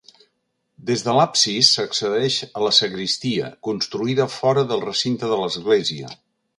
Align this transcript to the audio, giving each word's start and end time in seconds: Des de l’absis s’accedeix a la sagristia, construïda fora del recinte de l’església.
Des 0.89 1.03
de 1.07 1.13
l’absis 1.17 1.69
s’accedeix 1.75 2.39
a 2.55 2.65
la 2.69 2.73
sagristia, 2.79 3.53
construïda 3.71 4.29
fora 4.41 4.69
del 4.73 4.87
recinte 4.91 5.35
de 5.35 5.43
l’església. 5.45 6.15